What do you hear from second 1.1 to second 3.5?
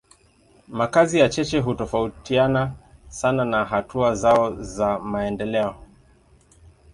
ya cheche hutofautiana sana